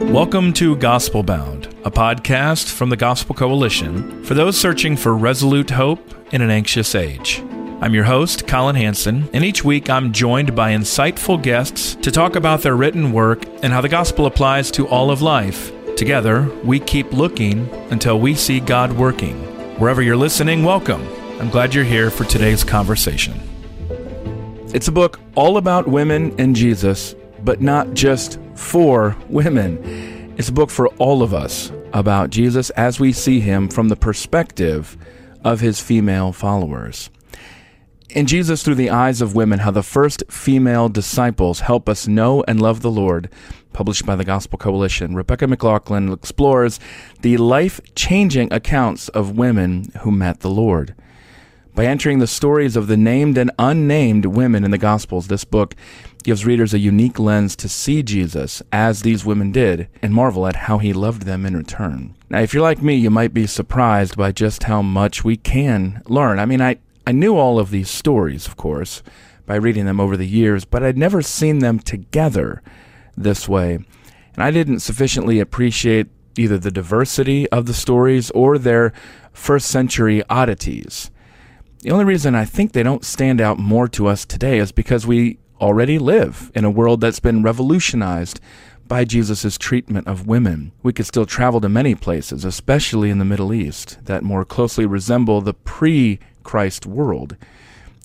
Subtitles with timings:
[0.00, 5.70] Welcome to Gospel Bound, a podcast from the Gospel Coalition for those searching for resolute
[5.70, 7.42] hope in an anxious age.
[7.80, 12.36] I'm your host, Collin Hansen, and each week I'm joined by insightful guests to talk
[12.36, 15.72] about their written work and how the gospel applies to all of life.
[15.96, 19.36] Together, we keep looking until we see God working.
[19.78, 21.08] Wherever you're listening, welcome.
[21.40, 23.40] I'm glad you're here for today's conversation.
[24.74, 30.34] It's a book all about women and Jesus, but not just for women.
[30.36, 33.96] It's a book for all of us about Jesus as we see him from the
[33.96, 34.96] perspective
[35.44, 37.10] of his female followers.
[38.10, 42.44] In Jesus Through the Eyes of Women How the First Female Disciples Help Us Know
[42.46, 43.28] and Love the Lord,
[43.72, 46.80] published by the Gospel Coalition, Rebecca McLaughlin explores
[47.22, 50.94] the life changing accounts of women who met the Lord.
[51.76, 55.74] By entering the stories of the named and unnamed women in the Gospels, this book
[56.24, 60.56] gives readers a unique lens to see Jesus as these women did and marvel at
[60.56, 62.16] how he loved them in return.
[62.30, 66.00] Now, if you're like me, you might be surprised by just how much we can
[66.06, 66.38] learn.
[66.38, 69.02] I mean, I, I knew all of these stories, of course,
[69.44, 72.62] by reading them over the years, but I'd never seen them together
[73.18, 73.74] this way.
[73.74, 76.06] And I didn't sufficiently appreciate
[76.38, 78.94] either the diversity of the stories or their
[79.34, 81.10] first century oddities.
[81.80, 85.06] The only reason I think they don't stand out more to us today is because
[85.06, 88.40] we already live in a world that's been revolutionized
[88.88, 90.72] by Jesus' treatment of women.
[90.82, 94.86] We could still travel to many places, especially in the Middle East, that more closely
[94.86, 97.36] resemble the pre Christ world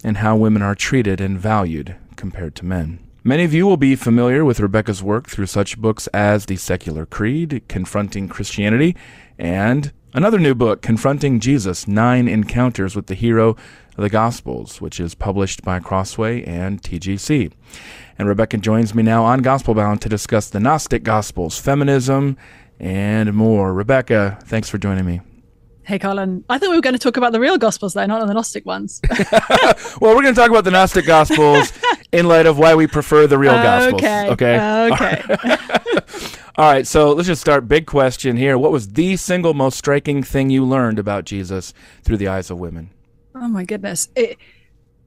[0.04, 3.00] and how women are treated and valued compared to men.
[3.24, 7.06] Many of you will be familiar with Rebecca's work through such books as The Secular
[7.06, 8.96] Creed, Confronting Christianity,
[9.38, 15.00] and Another new book, Confronting Jesus Nine Encounters with the Hero of the Gospels, which
[15.00, 17.54] is published by Crossway and TGC.
[18.20, 22.36] And Rebecca joins me now on Gospel Bound to discuss the Gnostic Gospels, feminism,
[22.78, 23.74] and more.
[23.74, 25.22] Rebecca, thanks for joining me.
[25.84, 26.44] Hey, Collin.
[26.50, 28.66] I thought we were going to talk about the real Gospels, though, not the Gnostic
[28.66, 29.00] ones.
[30.02, 31.72] well, we're going to talk about the Gnostic Gospels
[32.12, 34.02] in light of why we prefer the real Gospels.
[34.02, 34.30] Okay.
[34.30, 34.90] Okay.
[34.92, 36.38] Okay.
[36.58, 37.68] All right, so let's just start.
[37.68, 38.58] Big question here.
[38.58, 41.74] What was the single most striking thing you learned about Jesus
[42.04, 42.90] through the eyes of women?
[43.34, 44.10] Oh my goodness.
[44.16, 44.38] It,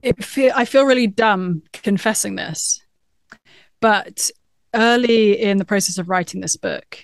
[0.01, 2.81] it feel, I feel really dumb confessing this,
[3.79, 4.31] but
[4.73, 6.97] early in the process of writing this book,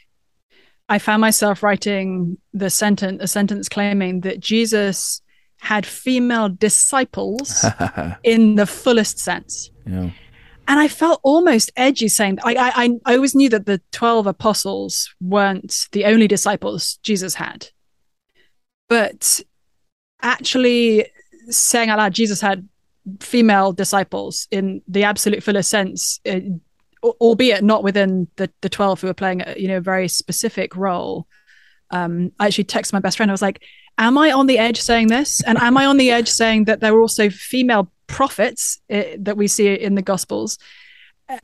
[0.90, 5.22] I found myself writing the sentence, a sentence claiming that Jesus
[5.58, 7.64] had female disciples
[8.24, 9.70] in the fullest sense.
[9.86, 10.10] Yeah
[10.72, 15.14] and I felt almost edgy saying I, I I always knew that the twelve apostles
[15.20, 17.68] weren't the only disciples Jesus had,
[18.88, 19.42] but
[20.22, 21.12] actually
[21.50, 22.70] saying out loud Jesus had
[23.20, 26.40] female disciples in the absolute fullest sense, uh,
[27.04, 30.74] albeit not within the the twelve who were playing a, you know a very specific
[30.78, 31.28] role.
[31.92, 33.32] Um, I actually texted my best friend.
[33.32, 33.64] I was like,
[33.98, 35.42] "Am I on the edge saying this?
[35.42, 39.38] And am I on the edge saying that there were also female prophets uh, that
[39.38, 40.58] we see in the Gospels.
[41.28, 41.40] Uh,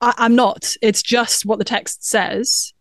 [0.00, 0.74] I, am not.
[0.82, 2.74] It's just what the text says.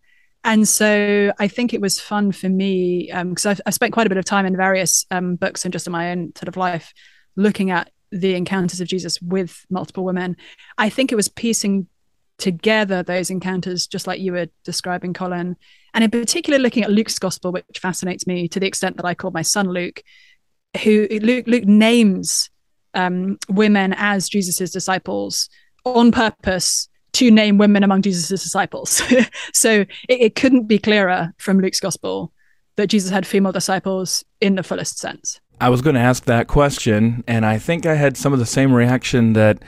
[0.44, 4.08] And so I think it was fun for me because um, I've, I've, spent quite
[4.08, 6.58] a bit of time in various um, books and just in my own sort of
[6.58, 6.94] life
[7.36, 10.38] looking at the encounters of Jesus with multiple women.
[10.78, 11.88] I think it was piecing
[12.38, 15.56] together those encounters, just like you were describing, Collin.
[15.94, 19.16] And in particular, looking at Luke's gospel, which fascinates me to the extent that I
[19.16, 20.02] call my son Luke,
[20.84, 22.50] who Luke, Luke names
[22.94, 25.50] um, women as Jesus's disciples
[25.86, 29.02] on purpose to name women among Jesus's disciples.
[29.54, 32.32] so it, it couldn't be clearer from Luke's gospel
[32.76, 35.40] that Jesus had female disciples in the fullest sense.
[35.60, 38.46] I was going to ask that question, and I think I had some of the
[38.46, 39.64] same reaction that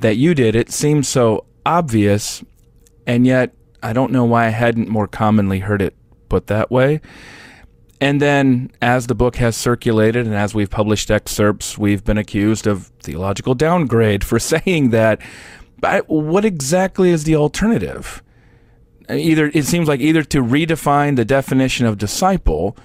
[0.00, 0.54] that you did.
[0.54, 2.44] It seems so obvious,
[3.06, 5.94] and yet I don't know why I hadn't more commonly heard it
[6.28, 7.00] put that way.
[8.00, 12.66] And then, as the book has circulated and as we've published excerpts, we've been accused
[12.66, 15.20] of theological downgrade for saying that.
[15.78, 18.22] But what exactly is the alternative?
[19.08, 22.76] Either it seems like either to redefine the definition of disciple,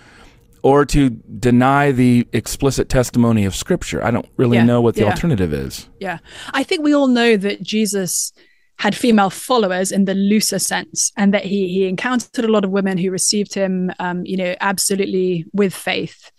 [0.63, 4.03] or to deny the explicit testimony of Scripture.
[4.03, 5.11] I don't really Yeah, know what the yeah.
[5.11, 5.87] alternative is.
[5.99, 6.17] Yeah.
[6.55, 8.33] I think we all know that Jesus
[8.77, 12.71] had female followers in the looser sense and that he he encountered a lot of
[12.71, 16.31] women who received him um, you know, absolutely with faith.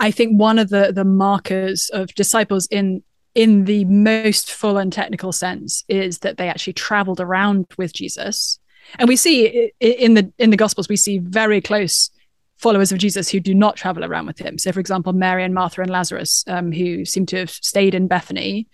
[0.00, 3.02] I think one of the the markers of disciples in
[3.34, 8.58] in the most full and technical sense is that they actually traveled around with Jesus.
[8.98, 12.10] And we see in the in the gospels we see very close
[12.58, 14.58] followers of Jesus who do not travel around with him.
[14.58, 18.06] So, for example, Mary and Martha and Lazarus, um, who seem to have stayed in
[18.06, 18.68] Bethany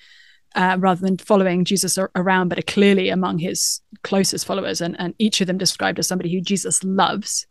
[0.55, 5.15] uh, rather than following Jesus around, but are clearly among his closest followers, and, and
[5.19, 7.47] each of them described as somebody who Jesus loves.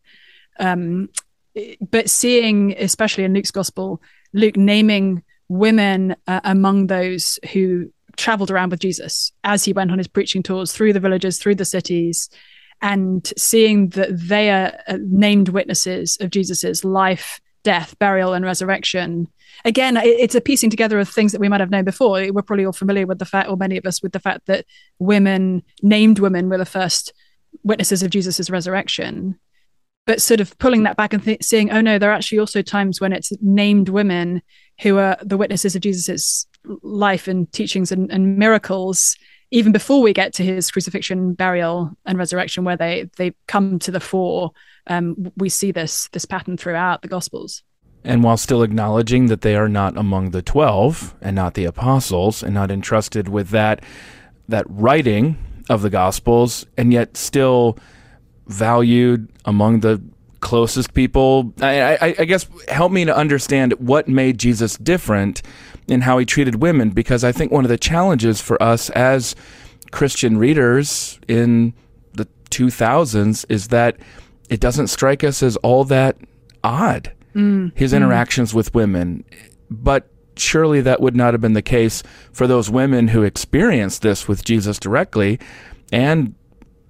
[0.59, 1.09] Um,
[1.89, 4.01] but seeing, especially in Luke's gospel,
[4.33, 9.97] Luke naming women uh, among those who traveled around with Jesus as he went on
[9.97, 12.29] his preaching tours through the villages, through the cities,
[12.81, 19.27] and seeing that they are uh, named witnesses of Jesus's life, death, burial, and resurrection.
[19.65, 22.25] Again, it's a piecing together of things that we might have known before.
[22.31, 24.63] We're probably all familiar with the fact, or many of us, with the fact that
[24.99, 27.11] women, named women, were the first
[27.63, 29.37] witnesses of Jesus's resurrection.
[30.05, 32.61] But sort of pulling that back and th- seeing, oh no, there are actually also
[32.61, 34.41] times when it's named women
[34.79, 36.47] who are the witnesses of Jesus's
[36.83, 39.17] life and teachings and, and miracles
[39.51, 43.91] even before we get to his crucifixion, burial, and resurrection, where they they come to
[43.91, 44.51] the fore,
[44.87, 47.63] um, we see this this pattern throughout the Gospels.
[48.03, 52.41] And while still acknowledging that they are not among the 12 and not the apostles
[52.41, 53.83] and not entrusted with that
[54.47, 55.37] that writing
[55.69, 57.77] of the gospels and yet still
[58.47, 60.01] valued among the
[60.47, 65.41] closest people I, I, I guess help me to understand what made jesus different
[65.87, 69.35] in how he treated women because i think one of the challenges for us as
[69.91, 71.73] christian readers in
[72.13, 73.97] the 2000s is that
[74.49, 76.17] it doesn't strike us as all that
[76.63, 77.71] odd mm.
[77.75, 77.97] his mm.
[77.97, 79.23] interactions with women.
[79.69, 84.27] But surely that would not have been the case for those women who experienced this
[84.27, 85.39] with Jesus directly
[85.91, 86.35] and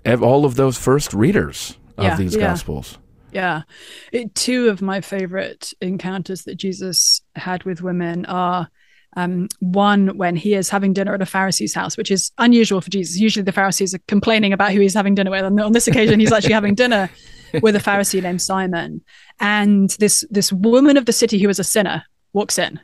[0.05, 2.41] all of those first readers of Yeah, these yeah.
[2.41, 2.97] gospels.
[3.31, 3.63] Yeah,
[4.11, 8.69] it, two of my favorite encounters that Jesus had with women are.
[9.15, 12.91] Um, one when he is having dinner at a Pharisee's house, which is unusual for
[12.91, 13.17] Jesus.
[13.17, 16.19] Usually the Pharisees are complaining about who he's having dinner with, and on this occasion
[16.19, 17.09] he's actually having dinner
[17.63, 19.01] with a Pharisee named Simon.
[19.39, 22.03] And this this woman of the city who is a sinner
[22.33, 22.79] walks in,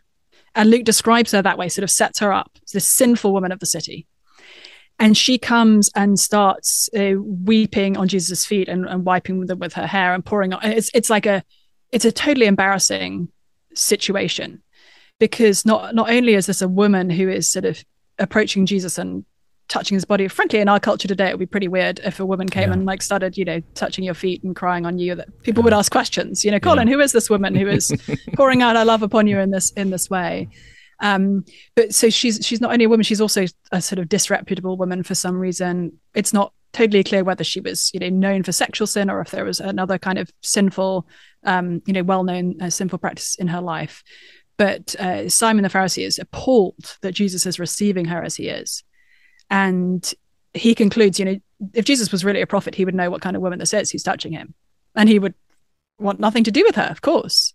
[0.56, 2.58] and Luke describes her that way, sort of sets her up.
[2.74, 4.08] This sinful woman of the city,
[5.04, 9.74] and she comes and starts uh, weeping on Jesus' feet and, and wiping them with
[9.74, 10.64] her hair and pouring on.
[10.64, 11.44] It's it's like a
[11.92, 13.28] it's a totally embarrassing
[13.76, 14.64] situation
[15.20, 17.84] because not not only is this a woman who is sort of
[18.18, 19.26] approaching Jesus and
[19.70, 20.28] touching his body.
[20.28, 22.74] Frankly, in our culture today, it would be pretty weird if a woman came Yeah.
[22.74, 25.16] and like started, you know, touching your feet and crying on you.
[25.16, 26.44] That people would ask questions.
[26.46, 27.92] You know, Collin, who is this woman who is
[28.36, 30.50] pouring out her love upon you in this in this way?
[31.00, 31.46] Um,
[31.76, 35.04] but so she's she's not only a woman, she's also a sort of disreputable woman
[35.04, 36.00] for some reason.
[36.14, 39.32] It's not totally clear whether she was, you know, known for sexual sin or if
[39.32, 41.08] there was another kind of sinful,
[41.44, 44.04] um, you know, well-known uh, sinful practice in her life.
[44.58, 48.84] But uh, Simon the Pharisee is appalled that Jesus is receiving her as he is,
[49.50, 50.14] and
[50.54, 51.40] he concludes, you know,
[51.74, 53.92] if Jesus was really a prophet, he would know what kind of woman this is
[53.92, 54.54] who's touching him,
[54.96, 55.34] and he would
[56.00, 57.54] want nothing to do with her, of course.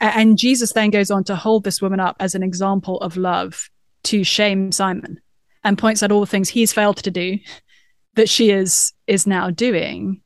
[0.00, 3.70] And Jesus then goes on to hold this woman up as an example of love
[4.04, 5.20] to shame Simon
[5.62, 7.38] and points out all the things he's failed to do
[8.14, 10.20] that she is is now doing.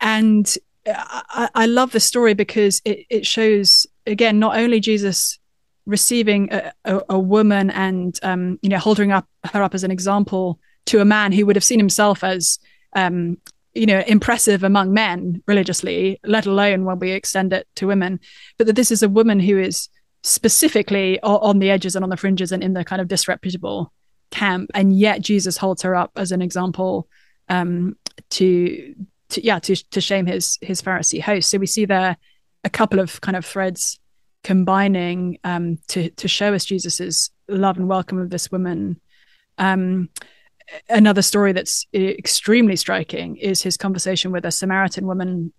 [0.00, 0.52] And
[0.86, 5.38] I, I I love the story because it, it shows again not only Jesus
[5.86, 9.90] receiving a, a, a woman and um, you know holding up her up as an
[9.90, 12.58] example to a man who would have seen himself as
[12.94, 13.38] um,
[13.76, 18.20] you know impressive among men religiously, let alone when we extend it to women,
[18.58, 19.88] but that this is a woman who is
[20.22, 23.92] specifically on the edges and on the fringes and in the kind of disreputable
[24.30, 27.08] camp, and yet Jesus holds her up as an example
[27.48, 27.96] um,
[28.30, 28.94] to
[29.28, 31.50] to yeah to to shame his his Pharisee host.
[31.50, 32.16] So we see there
[32.64, 34.00] a couple of kind of threads
[34.42, 39.00] combining um, to to show us Jesus's love and welcome of this woman.
[39.58, 40.08] Um,
[40.88, 45.52] another story that's extremely striking is his conversation with a Samaritan woman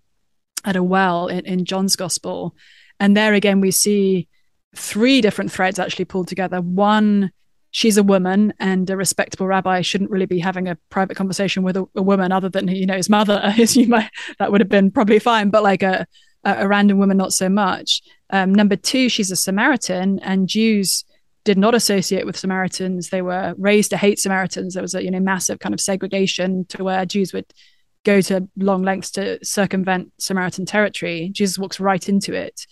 [0.64, 2.54] at a well in, in John's Gospel,
[3.00, 4.28] and there again we see
[4.76, 6.60] three different threads actually pulled together.
[6.60, 7.30] One
[7.70, 11.76] she's a woman and a respectable rabbi shouldn't really be having a private conversation with
[11.76, 13.54] a, a woman other than you know his mother.
[13.56, 16.06] You might that would have been probably fine but like a
[16.44, 18.02] a, a random woman not so much.
[18.30, 21.04] Um, number two she's a samaritan and jews
[21.48, 25.10] did not associate with samaritans they were raised to hate samaritans there was a you
[25.10, 27.46] know massive kind of segregation to where jews would
[28.04, 31.30] go to long lengths to circumvent Samaritan territory.
[31.32, 32.66] Jesus walks right into it.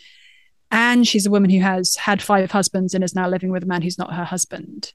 [0.70, 3.66] And she's a woman who has had five husbands and is now living with a
[3.66, 4.92] man who's not her husband.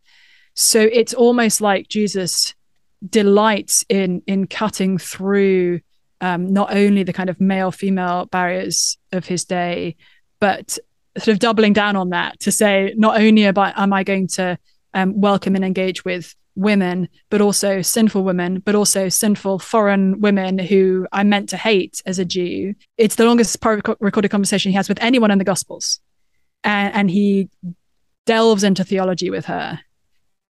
[0.54, 2.54] So it's almost like Jesus
[3.08, 5.80] delights in in cutting through
[6.20, 9.96] um, not only the kind of male female barriers of his day,
[10.40, 10.78] but
[11.18, 14.58] sort of doubling down on that to say not only about am I going to
[14.94, 20.58] um, welcome and engage with women, but also sinful women, but also sinful foreign women
[20.58, 22.75] who I meant to hate as a Jew.
[22.98, 26.00] It's the longest recorded conversation he has with anyone in the Gospels.
[26.63, 27.50] And, and he
[28.25, 29.80] delves into theology with her.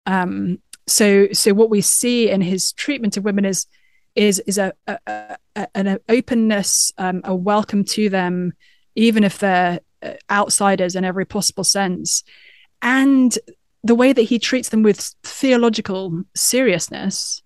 [0.06, 3.68] Um, so, so what we see in his treatment of women is
[4.13, 8.51] is is a, a, a an openness, um, a welcome to them,
[8.96, 9.80] even if they're
[10.30, 12.24] outsiders in every possible sense,
[12.82, 13.38] and
[13.84, 17.41] the way that he treats them with theological seriousness.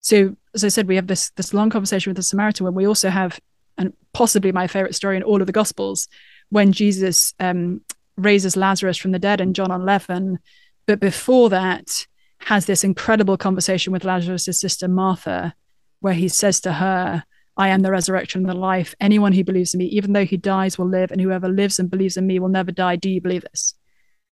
[0.00, 2.86] So, as I said, we have this this long conversation with the Samaritan when we
[2.86, 3.38] also have,
[3.76, 6.08] and possibly my favorite story in all of the Gospels,
[6.50, 7.80] when Jesus um,
[8.16, 10.38] raises Lazarus from the dead in John 11.
[10.86, 12.06] But before that,
[12.40, 15.54] has this incredible conversation with Lazarus' sister Martha,
[16.00, 17.24] where he says to her,
[17.58, 18.94] I am the resurrection and the life.
[19.00, 21.90] Anyone who believes in me, even though he dies, will live, and whoever lives and
[21.90, 22.96] believes in me will never die.
[22.96, 23.74] Do you believe this?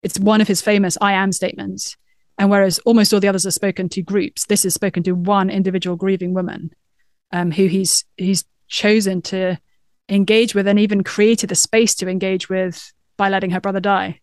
[0.03, 1.98] It's one of his famous I am statements.
[2.38, 5.50] And whereas almost all the others are spoken to groups, this is spoken to one
[5.50, 6.72] individual grieving woman
[7.32, 9.58] um, who he's he's chosen to
[10.10, 14.20] engage with and even created the space to engage with by letting her brother die.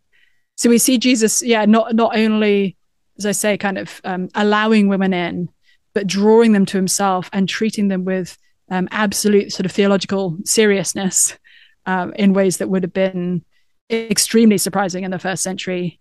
[0.56, 2.76] So we see Jesus, yeah, not not only,
[3.18, 5.48] as I say, kind of um, allowing women in,
[5.94, 8.36] but drawing them to himself and treating them with
[8.72, 11.38] um, absolute sort of theological seriousness
[11.84, 13.44] um, in ways that would have been
[13.90, 16.00] extremely surprising in the first century.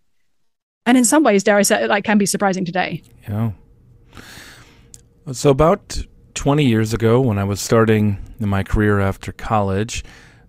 [0.85, 3.03] And in some ways, dare I say, it like can be surprising today.
[3.27, 3.51] Yeah.
[5.33, 6.01] So about
[6.33, 10.05] 20 years ago, when I was starting in my career after college,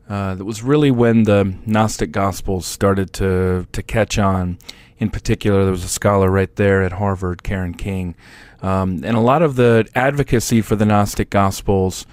[0.09, 4.59] uh, that was really when the Gnostic Gospels started to to catch on.
[5.02, 8.14] In particular, there was a scholar right there at Harvard, Karen King,
[8.62, 12.06] um, and a lot of the advocacy for the Gnostic Gospels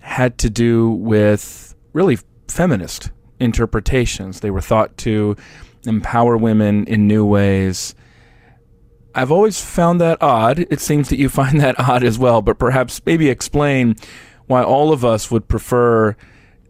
[0.00, 4.40] had to do with really feminist interpretations.
[4.40, 5.36] They were thought to
[5.86, 7.94] empower women in new ways.
[9.14, 10.66] I've always found that odd.
[10.70, 13.94] It seems that you find that odd as well, but perhaps maybe explain
[14.48, 16.16] why all of us would prefer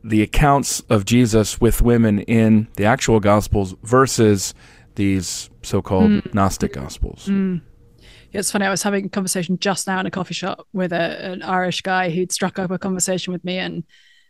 [0.04, 4.52] the accounts of Jesus with women in the actual Gospels versus
[4.98, 6.34] these so called mm.
[6.34, 7.26] Gnostic Gospels.
[7.26, 7.62] Mm.
[8.32, 8.66] It's funny.
[8.66, 11.80] I was having a conversation just now in a coffee shop with a, an Irish
[11.80, 13.84] guy who'd struck up a conversation with me, and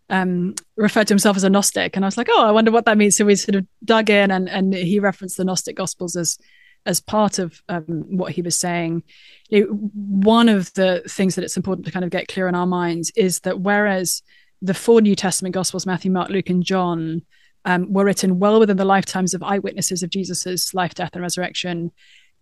[0.08, 2.84] um, referred to himself as a Gnostic, and I was like, oh, I wonder what
[2.84, 3.16] that means.
[3.16, 6.38] So we sort of dug in, and and he referenced the Gnostic Gospels as
[6.86, 9.02] as part of um, what he was saying.
[9.48, 12.54] You know, one of the things that it's important to kind of get clear in
[12.54, 14.22] our minds is that whereas
[14.62, 17.22] the four New Testament Gospels, Matthew, Mark, Luke, and John,
[17.68, 21.92] um, were written well within the lifetimes of eyewitnesses of Jesus's life, death, and resurrection,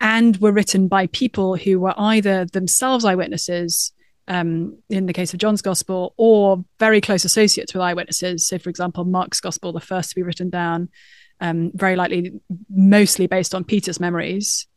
[0.01, 3.93] and were written by people who were either themselves eyewitnesses
[4.29, 8.47] um, in the case of John's gospel, or very close associates with eyewitnesses.
[8.47, 10.91] So, for example, Mark's gospel, the first to be written down,
[11.41, 12.33] um, very likely
[12.71, 14.69] mostly based on Peter's memories,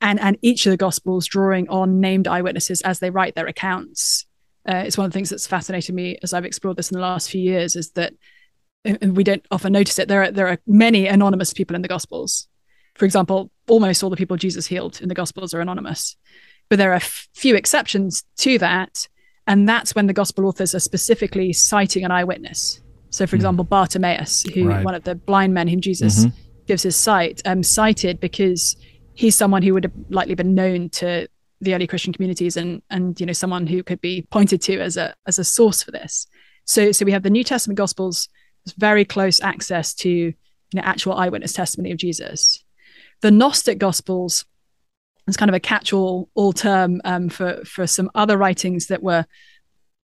[0.00, 4.24] and and each of the gospels drawing on named eyewitnesses as they write their accounts.
[4.66, 7.02] Uh, it's one of the things that's fascinated me as I've explored this in the
[7.02, 8.14] last few years is that
[8.84, 10.08] we don't often notice it.
[10.08, 12.48] There are there are many anonymous people in the gospels.
[12.94, 16.16] For example, almost all the people Jesus healed in the gospels are anonymous.
[16.68, 19.08] But there are a few exceptions to that.
[19.46, 22.82] And that's when the gospel authors are specifically citing an eyewitness.
[23.10, 23.38] So, for mm.
[23.38, 24.84] example, Bartimaeus, who right.
[24.84, 26.36] one of the blind men whom Jesus mm-hmm.
[26.66, 28.76] gives his sight, um, cited because
[29.14, 31.28] he's someone who would have likely been known to
[31.60, 34.96] the early Christian communities and and you know someone who could be pointed to as
[34.96, 36.26] a as a source for this.
[36.66, 38.28] So so we have the New Testament Gospels,
[38.72, 40.34] very close access to you
[40.74, 42.62] know actual eyewitness testimony of Jesus.
[43.20, 44.44] The Gnostic Gospels
[45.28, 49.26] is kind of a catch-all all term um, for for some other writings that were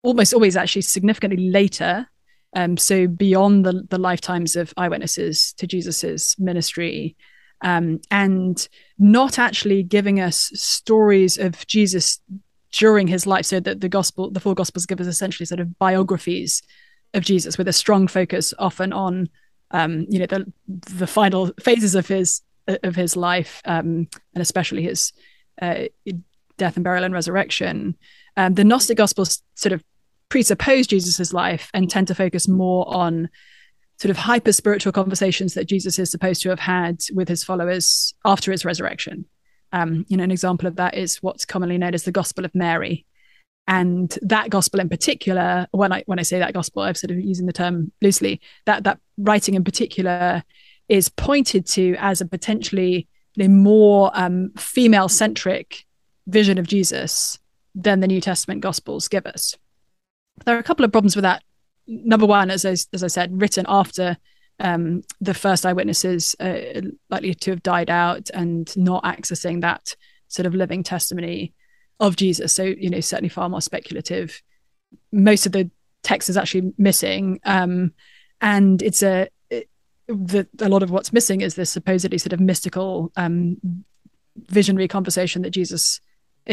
[0.02, 2.06] almost always actually significantly later
[2.54, 7.16] um, so beyond the, the lifetimes of eyewitnesses to jesus's ministry
[7.62, 12.20] um, and not actually giving us stories of jesus
[12.72, 15.78] during his life so that the gospel the four gospels give us essentially sort of
[15.78, 16.62] biographies
[17.14, 19.28] of jesus with a strong focus often on
[19.72, 22.42] um, you know the the final phases of his
[22.82, 25.12] of his life, um, and especially his
[25.60, 25.84] uh,
[26.56, 27.96] death and burial and resurrection.
[28.36, 29.82] Um, the Gnostic Gospels sort of
[30.28, 33.28] presuppose Jesus's life and tend to focus more on
[33.98, 38.14] sort of hyper spiritual conversations that Jesus is supposed to have had with his followers
[38.24, 39.24] after his resurrection.
[39.72, 42.54] Um, you know, an example of that is what's commonly known as the Gospel of
[42.54, 43.06] Mary.
[43.68, 47.18] And that gospel in particular when i when i say that gospel i'm sort of
[47.18, 50.42] using the term loosely that that writing in particular
[50.88, 53.08] is pointed to as a potentially
[53.38, 55.84] a more um, female centric
[56.26, 57.38] vision of jesus
[57.76, 59.54] than the new testament gospels give us.
[60.44, 61.42] There are a couple of problems with that.
[61.86, 64.16] Number one as I, as I said written after
[64.58, 66.80] um, the first eyewitnesses uh,
[67.10, 69.94] likely to have died out and not accessing that
[70.28, 71.52] sort of living testimony
[72.00, 72.52] of Jesus.
[72.52, 74.42] So, you know, certainly far more speculative.
[75.12, 75.70] Most of the
[76.02, 77.40] text is actually missing.
[77.44, 77.92] Um,
[78.40, 79.28] and it's a,
[80.08, 83.56] a lot of what's missing is this supposedly sort of mystical, um,
[84.36, 86.00] visionary conversation that Jesus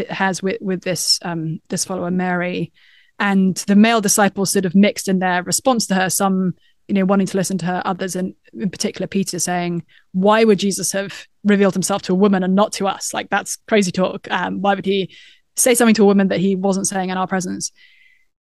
[0.10, 2.72] has with, with this, um, this follower, Mary.
[3.20, 6.56] And the male disciples sort of mixed in their response to her, some
[6.88, 10.60] you know, wanting to listen to her, others, and in particular Peter saying, "Why would
[10.60, 13.14] Jesus have revealed himself to a woman and not to us?
[13.14, 14.28] Like that's crazy talk.
[14.30, 15.16] Um, why would he
[15.56, 17.72] say something to a woman that he wasn't saying in our presence?"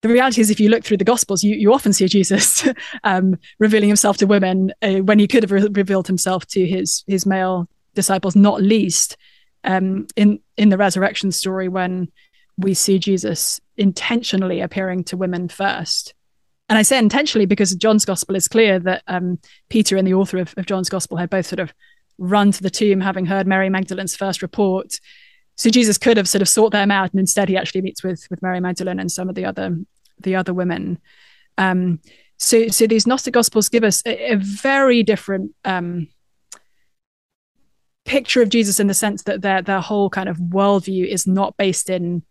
[0.03, 2.69] The reality is, if you look through the Gospels, you, you often see Jesus
[3.05, 7.05] um, revealing himself to women uh, when he could have re- revealed himself to his
[7.07, 9.17] his male disciples, not least
[9.65, 12.11] um, in in the resurrection story when
[12.59, 16.15] we see Jesus intentionally appearing to women first
[16.73, 19.39] and I say intentionally because John's gospel is clear that um,
[19.69, 21.71] Peter and the author of, of, John's gospel had both sort of
[22.17, 24.99] run to the tomb having heard Mary Magdalene's first report.
[25.63, 28.27] So Jesus could have sort of sought them out, and instead he actually meets with
[28.29, 29.79] with Mary Magdalene and some of the other
[30.19, 30.99] the other women.
[31.57, 32.01] Um,
[32.37, 36.09] so so these Gnostic gospels give us a, a very different um,
[38.05, 41.57] picture of Jesus in the sense that their their whole kind of worldview is not
[41.57, 42.25] based in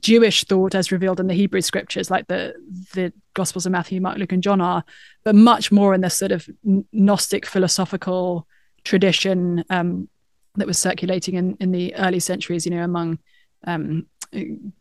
[0.00, 2.54] Jewish thought as revealed in the Hebrew scriptures, like the
[2.94, 4.84] the Gospels of Matthew, Mark, Luke, and John are,
[5.24, 6.48] but much more in this sort of
[6.92, 8.46] Gnostic philosophical
[8.84, 10.08] tradition um,
[10.58, 13.18] that was circulating in, in the early centuries, you know, among
[13.66, 14.06] um,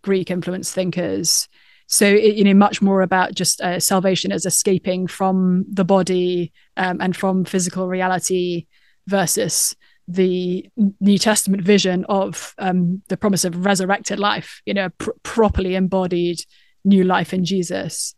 [0.02, 1.48] Greek influenced thinkers.
[1.88, 6.52] So, it, you know, much more about just uh, salvation as escaping from the body
[6.76, 8.66] um, and from physical reality
[9.08, 9.76] versus
[10.08, 10.70] the
[11.00, 16.40] New Testament vision of um, the promise of resurrected life, you know, pr- properly embodied
[16.84, 18.16] new life in Jesus.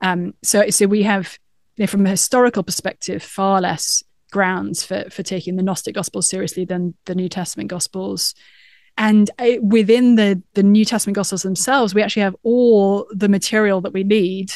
[0.00, 1.38] Um, so, so we have,
[1.76, 6.28] you know, from a historical perspective, far less grounds for for taking the Gnostic Gospels
[6.28, 8.34] seriously than the New Testament Gospels.
[8.96, 13.80] And uh, within the the New Testament Gospels themselves, we actually have all the material
[13.82, 14.52] that we need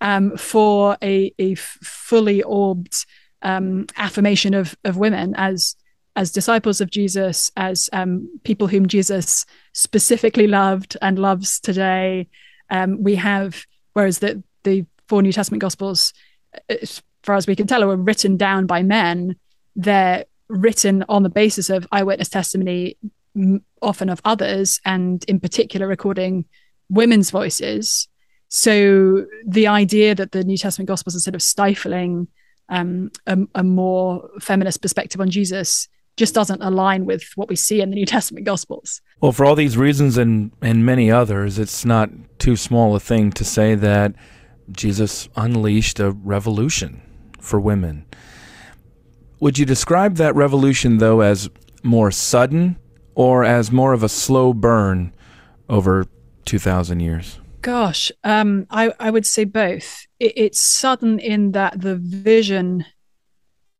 [0.00, 3.06] um, for a, a fully orbed
[3.42, 5.76] um, affirmation of of women as
[6.14, 12.28] as disciples of Jesus, as um, people whom Jesus specifically loved and loves today.
[12.70, 16.12] Um, we have, whereas the, the four New Testament Gospels,
[16.68, 19.36] as far as we can tell, were written down by men,
[19.76, 22.96] they're written on the basis of eyewitness testimony,
[23.80, 26.44] often of others, and in particular, recording
[26.90, 28.08] women's voices.
[28.48, 32.28] So the idea that the New Testament Gospels are sort of stifling
[32.68, 37.80] um, a, a, more feminist perspective on Jesus just doesn't align with what we see
[37.80, 39.00] in the New Testament Gospels.
[39.20, 43.32] Well, for all these reasons and, and many others, it's not too small a thing
[43.32, 44.14] to say that
[44.70, 47.02] Jesus unleashed a revolution
[47.42, 48.06] for women.
[49.40, 51.50] Would you describe that revolution, though, as
[51.82, 52.78] more sudden
[53.14, 55.12] or as more of a slow burn
[55.68, 56.06] over
[56.44, 57.40] 2,000 years?
[57.60, 60.06] Gosh, um, I, I would say both.
[60.18, 62.84] It, it's sudden in that the vision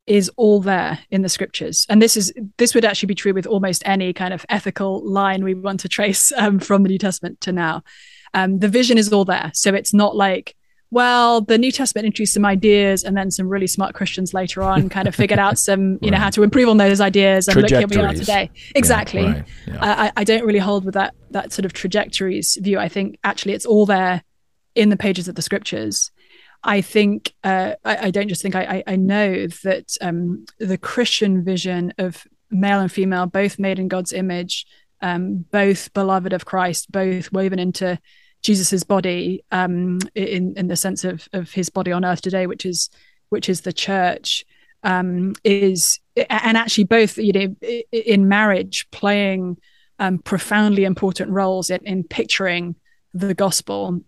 [0.07, 3.47] is all there in the scriptures and this is this would actually be true with
[3.47, 7.41] almost any kind of ethical line we want to trace um, from the new testament
[7.41, 7.83] to now
[8.35, 10.57] um, the vision is all there so it's not like
[10.93, 14.89] well the new testament introduced some ideas and then some really smart christians later on
[14.97, 16.11] kind of figured out some you right.
[16.13, 19.33] know how to improve on those ideas and look here we are today exactly yeah,
[19.33, 19.45] right.
[19.67, 19.79] yeah.
[19.81, 23.55] I, I don't really hold with that that sort of trajectories view i think actually
[23.55, 24.23] it's all there
[24.77, 26.13] in the pages of the scriptures
[26.65, 31.43] I think uh, I, I, don't just think I, I know that um, the Christian
[31.43, 34.65] vision of male and female, both made in God's image,
[35.01, 37.99] um, both beloved of Christ, both woven into
[38.43, 42.67] Jesus's body um, in in the sense of of his body on earth today, which
[42.67, 42.91] is
[43.29, 44.45] which is the church,
[44.83, 47.57] um, is and actually both you know
[47.93, 49.59] in marriage playing
[49.99, 52.75] um, profoundly important roles in, in picturing
[53.15, 54.03] the gospel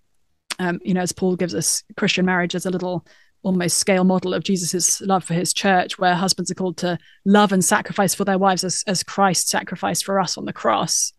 [0.58, 3.06] um, you know, as Paul gives us Christian marriage as a little
[3.42, 7.52] almost scale model of Jesus's love for his church, where husbands are called to love
[7.52, 11.12] and sacrifice for their wives as, as Christ sacrificed for us on the cross.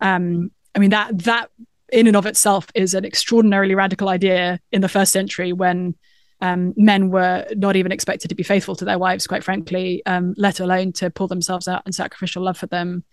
[0.00, 1.50] Um, I mean, that that
[1.92, 5.94] in and of itself is an extraordinarily radical idea in the first century when
[6.40, 10.34] um, men were not even expected to be faithful to their wives, quite frankly, um,
[10.36, 13.04] let alone to pull themselves out in sacrificial love for them.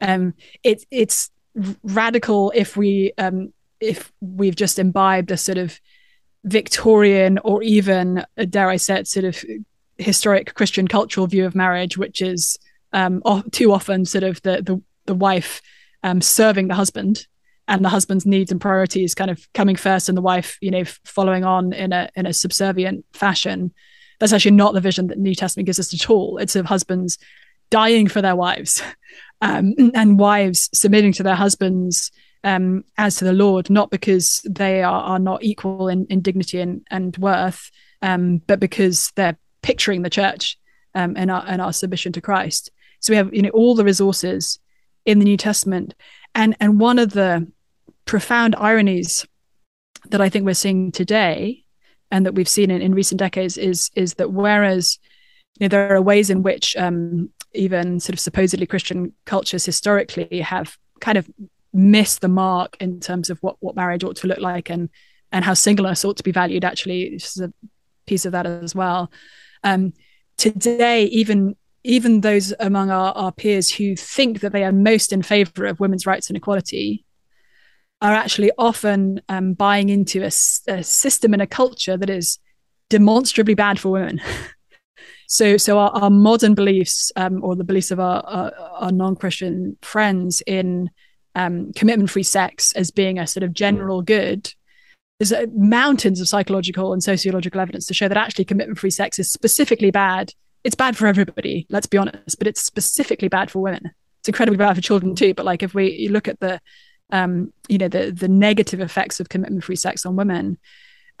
[0.00, 1.30] Um, it, it's
[1.82, 5.80] radical if we um, if we've just imbibed a sort of
[6.44, 9.42] Victorian or even, uh, dare I say it, sort of
[9.98, 12.58] historic Christian cultural view of marriage, which is
[12.92, 15.60] um, too often sort of the the, the wife
[16.02, 17.26] um, serving the husband
[17.68, 20.84] and the husband's needs and priorities kind of coming first and the wife you know
[21.04, 23.72] following on in a in a subservient fashion
[24.18, 27.18] that's actually not the vision that new testament gives us at all it's of husbands
[27.70, 28.82] dying for their wives
[29.40, 32.10] um, and wives submitting to their husbands
[32.44, 36.60] um, as to the Lord, not because they are, are not equal in, in dignity
[36.60, 40.56] and, and worth, um, but because they're picturing the church
[40.94, 42.70] um, and, our, and our submission to Christ.
[43.00, 44.58] So we have you know all the resources
[45.04, 45.94] in the New Testament,
[46.34, 47.46] and and one of the
[48.06, 49.26] profound ironies
[50.10, 51.64] that I think we're seeing today,
[52.10, 54.98] and that we've seen in, in recent decades, is is that whereas
[55.58, 60.40] you know, there are ways in which um, even sort of supposedly Christian cultures historically
[60.40, 61.28] have kind of
[61.72, 64.88] missed the mark in terms of what, what marriage ought to look like and
[65.32, 66.64] and how singleness ought to be valued.
[66.64, 67.52] Actually, this is a
[68.06, 69.10] piece of that as well.
[69.64, 69.92] Um,
[70.36, 75.22] today, even even those among our, our peers who think that they are most in
[75.22, 77.05] favor of women's rights and equality
[78.02, 80.30] are actually often um, buying into a,
[80.68, 82.38] a, system and a culture that is
[82.90, 84.20] demonstrably bad for women.
[85.28, 89.78] so, so our, our modern beliefs, um, or the beliefs of our, our, our non-Christian
[89.82, 90.90] friends in
[91.34, 94.52] um, commitment-free sex as being a sort of general good,
[95.18, 99.32] there's uh, mountains of psychological and sociological evidence to show that actually commitment-free sex is
[99.32, 100.32] specifically bad.
[100.64, 103.92] It's bad for everybody, let's be honest, but it's specifically bad for women.
[104.20, 105.32] It's incredibly bad for children too.
[105.32, 106.60] But like if we look at the
[107.10, 110.58] um, you know the the negative effects of commitment-free sex on women,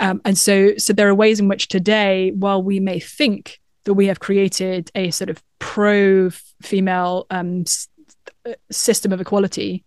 [0.00, 3.94] um, and so so there are ways in which today, while we may think that
[3.94, 7.88] we have created a sort of pro-female um, s-
[8.44, 9.84] uh, system of equality,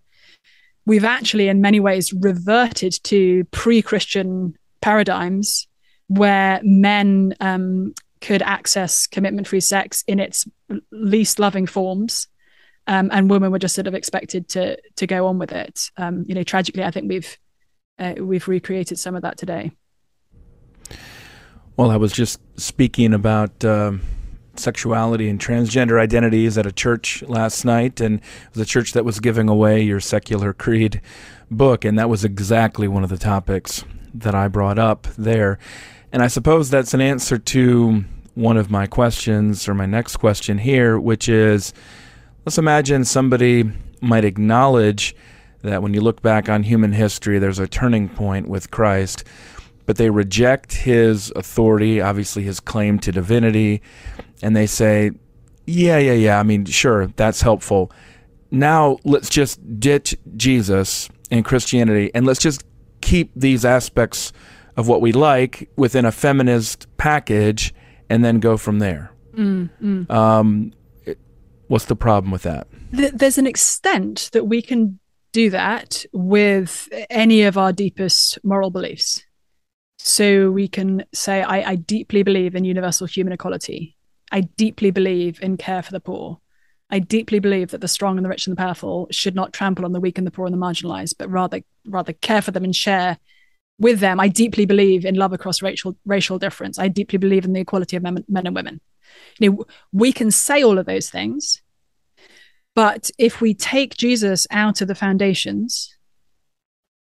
[0.85, 5.67] we've actually, in many ways, reverted to pre Christian paradigms
[6.07, 10.47] where men um, could access commitment free sex in its
[10.91, 12.27] least loving forms.
[12.89, 15.91] Um, and women were just sort of expected to to go on with it.
[15.95, 17.37] Um, you know, tragically, I think we've
[17.99, 19.71] uh, we've recreated some of that today.
[21.77, 24.01] Well, I was just speaking about um,
[24.55, 29.05] sexuality and transgender identities at a church last night, and it was a church that
[29.05, 30.99] was giving away your secular creed
[31.51, 35.59] book, and that was exactly one of the topics that I brought up there.
[36.11, 40.57] And I suppose that's an answer to one of my questions, or my next question
[40.57, 41.71] here, which is
[42.45, 43.71] let's imagine somebody
[44.01, 45.15] might acknowledge
[45.61, 49.23] that when you look back on human history, there's a turning point with Christ,
[49.85, 53.81] but they reject his authority, obviously his claim to divinity,
[54.41, 55.11] and they say,
[55.65, 57.91] yeah, yeah, yeah, I mean, sure, that's helpful.
[58.51, 62.63] Now let's just ditch Jesus and Christianity and let's just
[63.01, 64.33] keep these aspects
[64.77, 67.73] of what we like within a feminist package
[68.09, 69.11] and then go from there.
[69.35, 70.09] Mm, mm.
[70.09, 70.73] Um,
[71.69, 72.67] what's the problem with that?
[72.91, 74.99] There's an extent that we can
[75.31, 79.23] do that with any of our deepest moral beliefs.
[79.99, 83.95] So we can say, I, I deeply believe in universal human equality.
[84.31, 86.39] I deeply believe in care for the poor.
[86.89, 89.85] I deeply believe that the strong and the rich and the powerful should not trample
[89.85, 92.63] on the weak and the poor and the marginalized, but rather rather care for them
[92.63, 93.19] and share
[93.77, 94.19] with them.
[94.19, 96.79] I deeply believe in love across racial racial difference.
[96.79, 98.81] I deeply believe in the equality of men, men and women.
[99.39, 101.61] You know, we can say all of those things,
[102.75, 105.95] but if we take Jesus out of the foundations,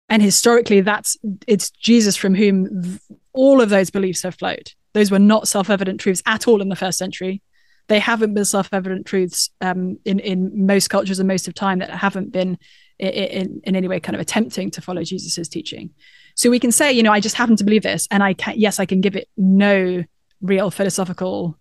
[0.10, 3.00] and historically that's it's Jesus from whom
[3.34, 6.76] all of those beliefs have flowed those were not self-evident truths at all in the
[6.76, 7.42] first century.
[7.88, 11.90] They haven't been self-evident truths um, in in most cultures and most of time that
[11.90, 12.58] haven't been
[13.00, 15.92] in, in, in any way kind of attempting to follow Jesus's teaching.
[16.36, 18.56] So we can say, you know, I just happen to believe this, and I can
[18.58, 20.04] yes, I can give it no
[20.42, 21.59] real philosophical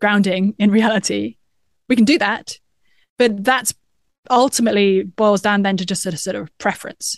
[0.00, 1.36] grounding in reality.
[1.88, 2.58] We can do that,
[3.18, 3.74] but that's
[4.28, 7.16] ultimately boils down then to just a sort of preference.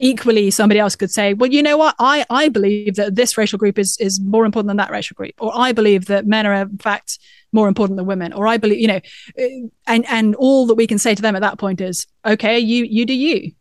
[0.00, 1.94] Equally somebody else could say well you know what?
[2.00, 5.34] I i believe that this racial group is is more important than that racial group
[5.38, 7.20] or i believe that men are in fact
[7.52, 9.00] more important than women or i believe you know
[9.38, 12.58] uh, and and all that we can say to them at that point is okay
[12.58, 13.52] you you do you.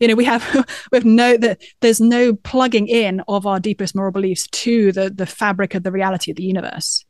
[0.00, 0.42] You know we have
[0.90, 5.10] we have no that there's no plugging in of our deepest moral beliefs to the
[5.10, 7.04] the fabric of the reality of the universe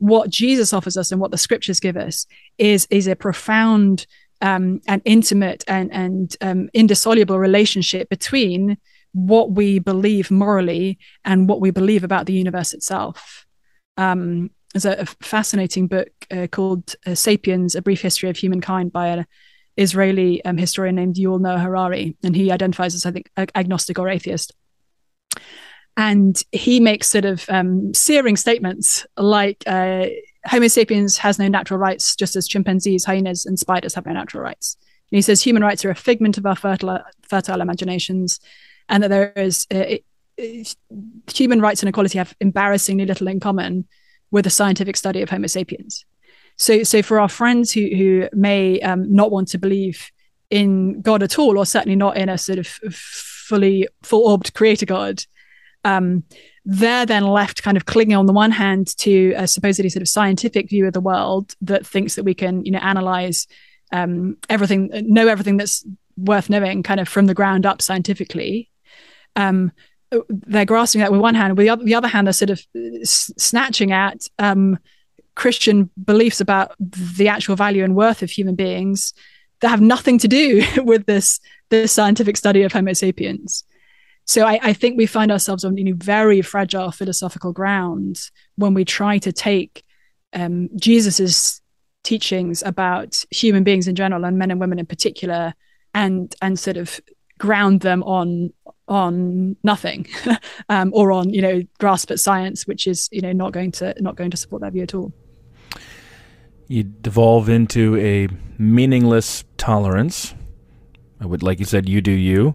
[0.00, 2.26] what jesus offers us and what the scriptures give us
[2.58, 4.06] is is a profound
[4.42, 8.78] um, an intimate and, and um, indissoluble relationship between
[9.12, 13.46] what we believe morally and what we believe about the universe itself.
[13.96, 19.08] Um, there's a, fascinating book uh, called uh, Sapiens: A Brief History of Humankind by
[19.08, 19.24] a,
[19.76, 24.08] Israeli um, historian named Yuval Noah Harari, and he identifies as, I think, agnostic or
[24.08, 24.52] atheist.
[25.96, 30.06] And he makes sort of um, searing statements like uh,
[30.46, 34.42] Homo sapiens has no natural rights, just as chimpanzees, hyenas, and spiders have no natural
[34.42, 34.76] rights.
[35.10, 38.40] And he says human rights are a figment of our fertile, fertile imaginations,
[38.88, 39.96] and that there is uh,
[40.38, 40.76] it,
[41.32, 43.86] human rights and equality have embarrassingly little in common
[44.30, 46.04] with the scientific study of Homo sapiens.
[46.56, 50.10] So, so for our friends who who may um, not want to believe
[50.50, 54.86] in God at all, or certainly not in a sort of fully full orbed creator
[54.86, 55.24] God,
[55.84, 56.24] um,
[56.64, 60.08] they're then left kind of clinging on the one hand to a supposedly sort of
[60.08, 63.46] scientific view of the world that thinks that we can, you know, analyze
[63.92, 65.84] um, everything, know everything that's
[66.16, 68.70] worth knowing, kind of from the ground up scientifically.
[69.36, 69.72] Um,
[70.28, 72.60] they're grasping that with one hand, with the other, the other hand, they're sort of
[73.04, 74.78] snatching at um,
[75.34, 79.14] Christian beliefs about the actual value and worth of human beings
[79.60, 81.40] that have nothing to do with this
[81.70, 83.64] this scientific study of Homo sapiens.
[84.30, 88.74] So I, I, think we find ourselves on you know very fragile philosophical ground when
[88.74, 89.82] we try to take
[90.32, 91.60] um, Jesus's
[92.04, 95.52] teachings about human beings in general and men and women in particular
[95.94, 97.00] and and sort of
[97.38, 98.52] ground them on
[98.86, 100.06] on nothing
[100.68, 103.92] um, or on you know grasp at science which is you know not going to
[104.00, 105.12] not going to support that view at all.
[106.68, 110.34] You devolve into a meaningless tolerance.
[111.20, 112.54] I would like you said you do you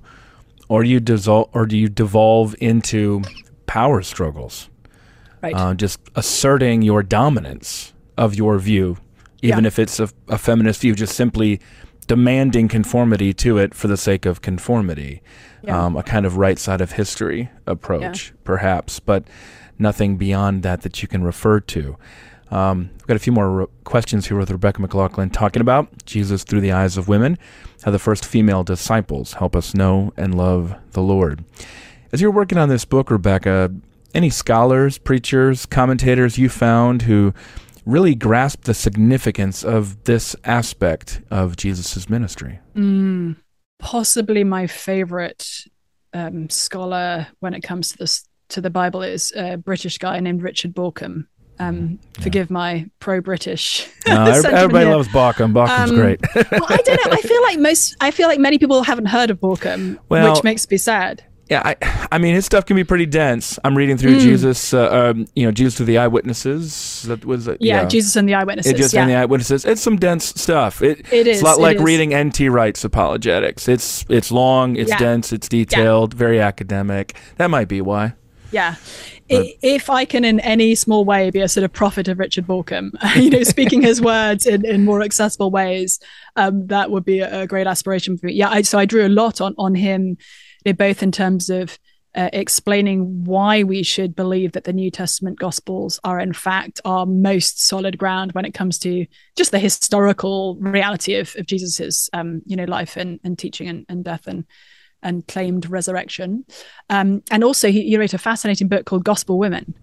[0.68, 3.22] or you dissolve or do you devolve into
[3.66, 4.70] power struggles
[5.42, 8.98] right uh, just asserting your dominance of your view
[9.42, 9.68] even yeah.
[9.68, 11.60] if it's a, a feminist view just simply
[12.08, 15.22] demanding conformity to it for the sake of conformity.
[15.64, 15.86] Yeah.
[15.86, 18.36] Um, a kind of right side of history approach, yeah.
[18.44, 19.26] perhaps, but
[19.80, 21.98] nothing beyond that that you can refer to.
[22.52, 26.44] Um, we've got a few more re- questions here with Rebecca McLaughlin talking about Jesus
[26.44, 27.38] through the eyes of women,
[27.84, 31.44] how the first female disciples help us know and love the Lord.
[32.12, 33.72] As you're working on this book, Rebecca,
[34.14, 37.34] any scholars, preachers, commentators you found who
[37.86, 42.60] really grasp the significance of this aspect of Jesus' ministry?
[42.76, 43.36] Mm,
[43.80, 45.66] possibly my favorite
[46.14, 50.44] um, scholar when it comes to this to the Bible is a British guy named
[50.44, 51.28] Richard Bauckham.
[51.58, 52.24] Um, yeah.
[52.24, 53.88] Forgive my pro-British.
[54.08, 55.54] No, everybody loves Bauckham.
[55.54, 56.22] Bauckham's um, great.
[56.36, 57.12] well, I don't know.
[57.12, 57.96] I feel like most.
[58.02, 61.62] I feel like many people haven't heard of Bauckham, well, which makes me sad yeah,
[61.64, 63.60] I, I mean, his stuff can be pretty dense.
[63.64, 64.22] I'm reading through mm.
[64.22, 67.04] Jesus, uh, um, you know, Jesus through the eyewitnesses.
[67.04, 67.58] That was it.
[67.62, 67.88] Yeah, yeah.
[67.88, 68.72] Jesus and the eyewitnesses.
[68.72, 69.02] It just yeah.
[69.02, 69.64] and the eyewitnesses.
[69.64, 70.82] It's some dense stuff.
[70.82, 71.38] It, it is.
[71.38, 71.84] It's a lot like is.
[71.84, 72.50] reading N.T.
[72.50, 73.68] Wright's apologetics.
[73.68, 74.98] It's it's long, it's yeah.
[74.98, 77.16] dense, it's detailed, very academic.
[77.38, 78.16] That might be why.
[78.56, 78.76] Yeah.
[79.30, 82.48] But, if I can in any small way be a sort of prophet of Richard
[82.48, 86.00] Bauckham, you know, speaking his words in, in more accessible ways,
[86.38, 88.34] um, that would be a, a great aspiration for me.
[88.34, 90.18] Yeah, I, so I drew a lot on on him,
[90.78, 91.78] both in terms of
[92.16, 97.06] uh, explaining why we should believe that the New Testament Gospels are, in fact, our
[97.06, 102.42] most solid ground when it comes to just the historical reality of, of Jesus's, um,
[102.46, 104.46] you know, life and, and teaching and, and death and
[105.06, 106.44] and claimed resurrection.
[106.90, 109.74] Um, and also, he, he, wrote a fascinating book called Gospel Women.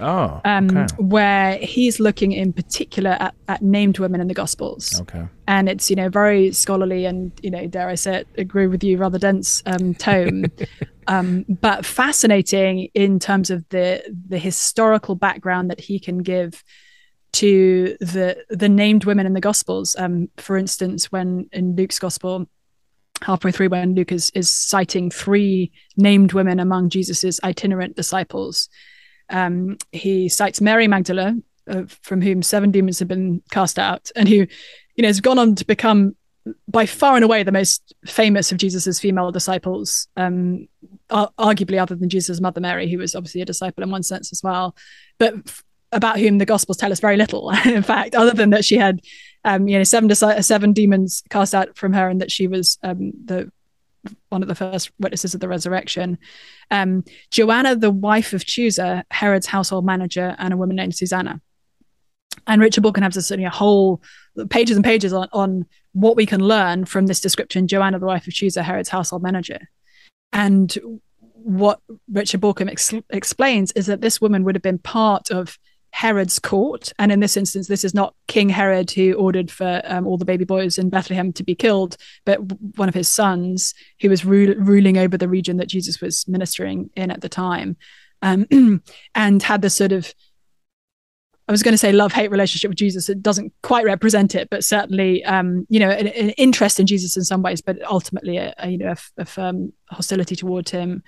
[0.00, 0.94] Oh, um, okay.
[0.96, 5.00] where he's looking in particular at, at, named women in the Gospels.
[5.02, 8.66] Okay, and it's you know very scholarly and you know dare I say it, agree
[8.66, 10.46] with you, rather dense um, tone.
[11.06, 16.64] um, but fascinating in terms of the the historical background that he can give
[17.32, 19.94] to the the named women in the Gospels.
[19.98, 22.48] Um, for instance, when in Luke's Gospel,
[23.22, 28.68] halfway through, when Luke is is citing three named women among Jesus's itinerant disciples,
[29.28, 34.28] um, he cites Mary Magdalene, uh, from whom seven demons have been cast out, and
[34.28, 34.46] who,
[34.96, 36.14] you know, has gone on to become
[36.68, 40.68] by far and away the most famous of Jesus's female disciples, um,
[41.10, 44.42] arguably other than Jesus' mother Mary, who was obviously a disciple in one sense as
[44.42, 44.74] well,
[45.18, 47.50] but f- about whom the Gospels tell us very little.
[47.64, 49.00] in fact, other than that she had,
[49.44, 52.78] um, you know, seven deci- seven demons cast out from her, and that she was
[52.82, 53.50] um, the
[54.28, 56.18] one of the first witnesses of the resurrection.
[56.70, 61.40] Um, Joanna, the wife of Chuza, Herod's household manager, and a woman named Susanna.
[62.46, 64.02] And Richard Bauckham has a, a whole
[64.48, 68.26] pages and pages on, on what we can learn from this description Joanna, the wife
[68.26, 69.68] of Chuza, Herod's household manager.
[70.32, 70.76] And
[71.42, 75.58] what Richard Bauckham ex- explains is that this woman would have been part of
[75.92, 76.92] Herod's court.
[76.98, 80.24] And in this instance, this is not King Herod who ordered for um, all the
[80.24, 82.40] baby boys in Bethlehem to be killed, but
[82.76, 86.90] one of his sons who was ru- ruling over the region that Jesus was ministering
[86.96, 87.76] in at the time
[88.22, 88.46] um,
[89.14, 90.14] and had this sort of
[91.48, 93.08] I was going to say love hate relationship with Jesus.
[93.08, 97.16] It doesn't quite represent it, but certainly, um, you know, an, an, interest in Jesus
[97.16, 101.02] in some ways, but ultimately, a, a you know, a, a, firm hostility towards him.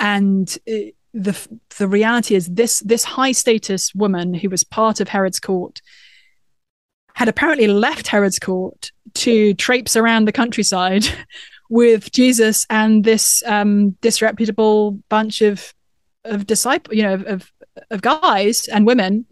[0.00, 5.08] And it, the the reality is, this this high status woman who was part of
[5.08, 5.80] Herod's court
[7.14, 11.04] had apparently left Herod's court to traipse around the countryside
[11.70, 15.74] with Jesus and this um, disreputable bunch of
[16.24, 17.50] of disciples, you know, of,
[17.90, 19.26] of guys and women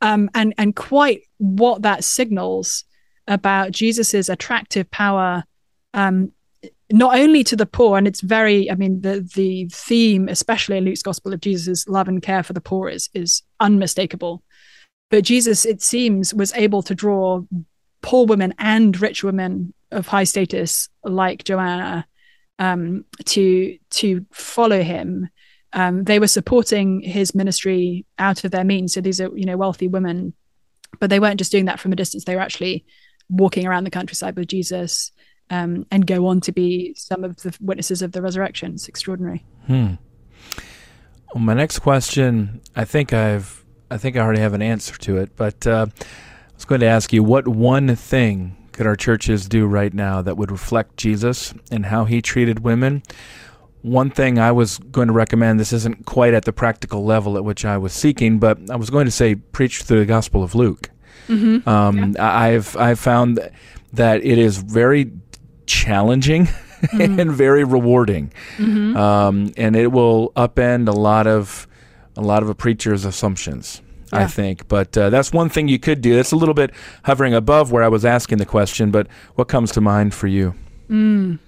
[0.00, 2.84] um, and and quite what that signals
[3.26, 5.44] about Jesus's attractive power,
[5.94, 6.32] um,
[6.94, 10.84] not only to the poor, and it's very, I mean, the the theme, especially in
[10.84, 14.42] Luke's Gospel, of Jesus's love and care for the poor is is unmistakable.
[15.10, 17.42] But Jesus, it seems, was able to draw
[18.02, 22.06] poor women and rich women of high status, like Joanna,
[22.58, 25.28] um, to to follow him
[25.74, 28.94] um, they were supporting his ministry out of their means.
[28.94, 30.32] So these are, you know, wealthy women,
[31.00, 32.24] but they weren't just doing that from a distance.
[32.24, 32.84] They were actually
[33.28, 35.10] walking around the countryside with Jesus
[35.50, 38.74] um, and go on to be some of the witnesses of the resurrection.
[38.74, 39.44] It's extraordinary.
[39.66, 39.94] Hmm.
[41.34, 45.16] Well, my next question, I think I've, I think I already have an answer to
[45.18, 49.48] it, but uh, I was going to ask you, what one thing could our churches
[49.48, 53.02] do right now that would reflect Jesus and how he treated women?
[53.84, 57.44] one thing I was going to recommend, this isn't quite at the practical level at
[57.44, 60.54] which I was seeking, but I was going to say preach through the Gospel of
[60.54, 60.88] Luke.
[61.28, 61.68] Mm-hmm.
[61.68, 62.34] Um, yeah.
[62.34, 63.38] I've I've found
[63.92, 65.04] that it is very
[65.66, 66.46] challenging
[66.82, 67.20] mm-hmm.
[67.20, 68.96] and very rewarding, mm-hmm.
[68.96, 71.66] um, and it will upend a lot of
[72.16, 73.80] a lot of a preacher's assumptions.
[74.12, 74.20] Yeah.
[74.20, 76.14] I think, but uh, that's one thing you could do.
[76.14, 76.70] That's a little bit
[77.02, 80.54] hovering above where I was asking the question, but what comes to mind for you?
[80.88, 81.40] Mm.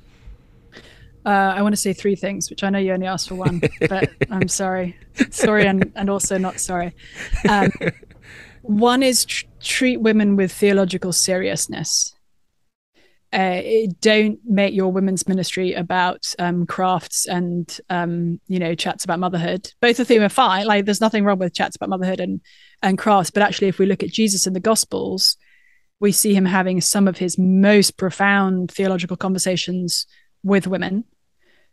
[1.26, 3.60] Uh, I want to say three things, which I know you only asked for one,
[3.88, 4.96] but I'm sorry.
[5.30, 6.94] Sorry, and, and also not sorry.
[7.48, 7.70] Um,
[8.62, 12.15] one is tr- treat women with theological seriousness.
[13.36, 13.60] Uh,
[14.00, 19.70] don't make your women's ministry about um, crafts and um, you know chats about motherhood.
[19.80, 20.66] Both of them are fine.
[20.66, 22.40] Like there's nothing wrong with chats about motherhood and
[22.82, 23.30] and crafts.
[23.30, 25.36] But actually, if we look at Jesus in the Gospels,
[26.00, 30.06] we see him having some of his most profound theological conversations
[30.42, 31.04] with women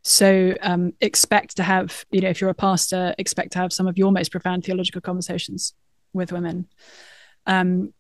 [0.04, 3.88] so um, expect to have, you know, if you're a pastor, expect to have some
[3.88, 5.74] of your most profound theological conversations
[6.12, 6.68] with women.
[7.48, 7.94] Um,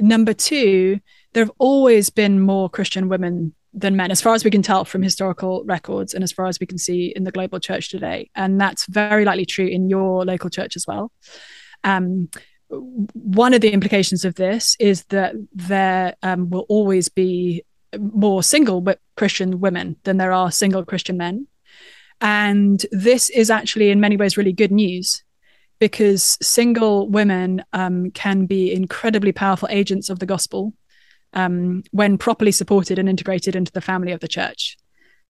[0.00, 1.00] number two,
[1.32, 4.84] there have always been more Christian women than men, as far as we can tell
[4.84, 8.30] from historical records and as far as we can see in the global church today.
[8.34, 11.12] And that's very likely true in your local church as well.
[11.84, 12.28] Um,
[12.68, 17.64] one of the implications of this is that there um, will always be
[17.98, 21.46] more single but Christian women than there are single Christian men.
[22.20, 25.22] And this is actually, in many ways, really good news
[25.78, 30.74] because single women um, can be incredibly powerful agents of the gospel
[31.32, 34.76] um, when properly supported and integrated into the family of the church.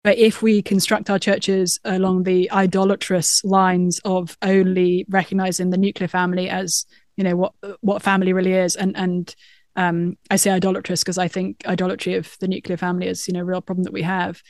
[0.04, 6.08] But if we construct our churches along the idolatrous lines of only recognizing the nuclear
[6.08, 9.34] family as you know what what family really is, and and
[9.74, 13.40] um, I say idolatrous because I think idolatry of the nuclear family is you know
[13.40, 14.40] a real problem that we have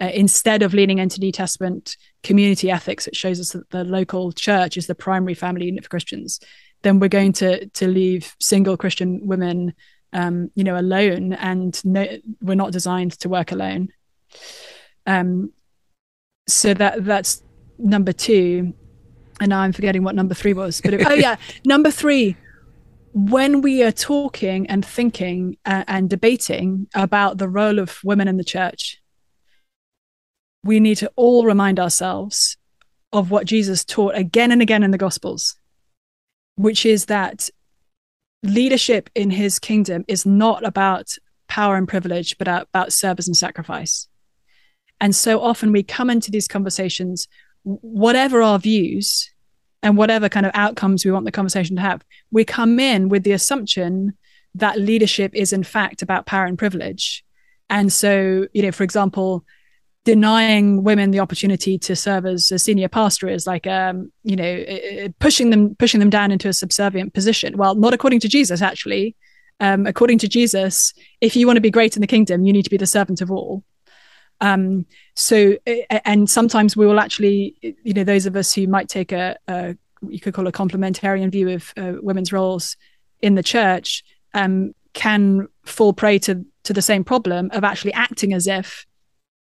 [0.00, 4.32] uh, instead of leaning into New Testament community ethics, it shows us that the local
[4.32, 6.40] church is the primary family unit for Christians.
[6.82, 9.74] Then we're going to to leave single Christian women,
[10.12, 12.06] um, you know, alone, and no,
[12.40, 13.88] we're not designed to work alone.
[15.06, 15.52] Um,
[16.46, 17.42] so that that's
[17.78, 18.74] number two,
[19.40, 20.80] and now I'm forgetting what number three was.
[20.80, 22.36] But it, oh yeah, number three
[23.12, 28.36] when we are talking and thinking uh, and debating about the role of women in
[28.36, 29.00] the church,
[30.62, 32.56] we need to all remind ourselves
[33.12, 35.56] of what Jesus taught again and again in the Gospels,
[36.56, 37.48] which is that
[38.42, 41.16] leadership in his kingdom is not about
[41.48, 44.08] power and privilege, but about service and sacrifice.
[45.00, 47.28] And so often we come into these conversations,
[47.62, 49.30] whatever our views
[49.82, 53.22] and whatever kind of outcomes we want the conversation to have, we come in with
[53.22, 54.14] the assumption
[54.54, 57.24] that leadership is in fact about power and privilege.
[57.70, 59.44] And so, you know, for example,
[60.08, 64.64] denying women the opportunity to serve as a senior pastor is like um you know
[65.18, 67.58] pushing them pushing them down into a subservient position.
[67.58, 69.16] Well not according to jesus actually.
[69.60, 72.62] Um according to jesus if you want to be great in the kingdom you need
[72.62, 73.64] to be the servant of all.
[74.40, 75.58] Um so
[76.06, 79.76] and sometimes we will actually you know those of us who might take a, a
[80.08, 82.78] you could call a complementarian view of uh, women's roles
[83.20, 88.32] in the church um can fall prey to to the same problem of actually acting
[88.32, 88.86] as if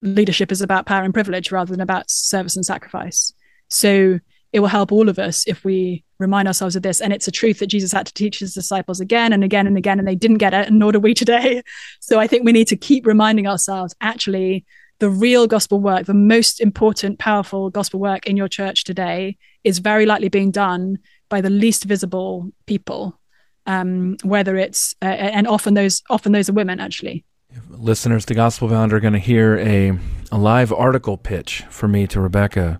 [0.03, 3.33] leadership is about power and privilege rather than about service and sacrifice.
[3.69, 4.19] So
[4.51, 7.01] it will help all of us if we remind ourselves of this.
[7.01, 9.77] And it's a truth that Jesus had to teach his disciples again and again and
[9.77, 11.63] again, and they didn't get it, and nor do we today.
[11.99, 14.65] So I think we need to keep reminding ourselves actually,
[14.99, 19.79] the real gospel work, the most important, powerful gospel work in your church today is
[19.79, 20.97] very likely being done
[21.29, 23.19] by the least visible people.
[23.65, 27.23] Um, whether it's uh, and often those often those are women actually
[27.69, 29.97] listeners to Gospel Bound are going to hear a,
[30.31, 32.79] a live article pitch for me to Rebecca.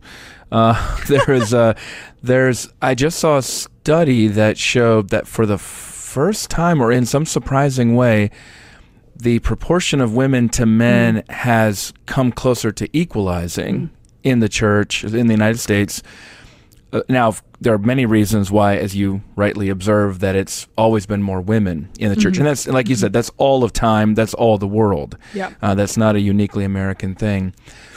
[0.51, 1.75] Uh, there is a
[2.21, 7.05] there's I just saw a study that showed that for the first time or in
[7.05, 8.31] some surprising way,
[9.15, 11.31] the proportion of women to men mm.
[11.31, 13.89] has come closer to equalizing mm.
[14.23, 16.01] in the church in the United States.
[16.93, 21.23] Uh, now, there are many reasons why, as you rightly observe, that it's always been
[21.23, 22.41] more women in the church, mm-hmm.
[22.41, 25.17] and that's like you said, that's all of time, that's all the world.
[25.33, 27.55] Yeah, uh, that's not a uniquely American thing.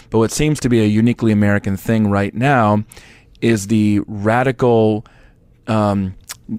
[0.08, 2.84] But what seems to be a uniquely American thing right now
[3.42, 5.04] is the radical
[5.66, 6.14] um,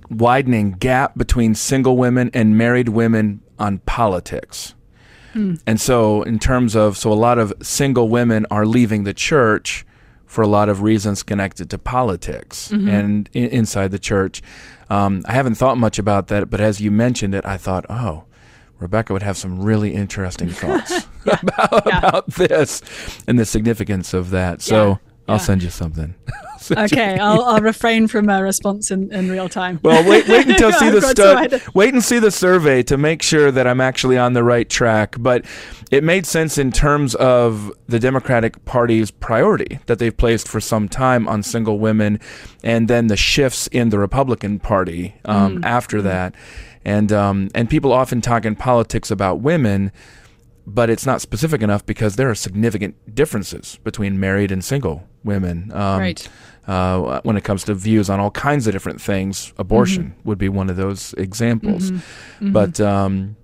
[0.09, 4.75] widening gap between single women and married women on politics.
[5.33, 5.59] Mm.
[5.65, 9.86] And so, in terms of, so a lot of single women are leaving the church
[10.27, 12.87] for a lot of reasons connected to politics mm-hmm.
[12.87, 14.43] and in, inside the church.
[14.89, 18.25] Um, I haven't thought much about that, but as you mentioned it, I thought, oh,
[18.79, 21.39] Rebecca would have some really interesting thoughts yeah.
[21.41, 21.97] about, yeah.
[21.97, 22.83] about this
[23.27, 24.61] and the significance of that.
[24.61, 25.33] So yeah.
[25.33, 26.15] I'll send you something.
[26.71, 29.79] okay, I'll, I'll refrain from a response in, in real time.
[29.83, 33.51] Well, wait, wait until see the stu- wait and see the survey to make sure
[33.51, 35.15] that I'm actually on the right track.
[35.19, 35.45] But
[35.91, 40.87] it made sense in terms of the Democratic Party's priority that they've placed for some
[40.89, 42.19] time on single women,
[42.63, 45.65] and then the shifts in the Republican Party um, mm.
[45.65, 46.03] after mm.
[46.03, 46.35] that,
[46.85, 49.91] and um, and people often talk in politics about women
[50.67, 55.71] but it's not specific enough because there are significant differences between married and single women.
[55.73, 56.29] Um, right.
[56.67, 60.27] Uh, when it comes to views on all kinds of different things, abortion mm-hmm.
[60.27, 61.91] would be one of those examples.
[61.91, 62.45] Mm-hmm.
[62.45, 62.51] Mm-hmm.
[62.51, 63.37] But um,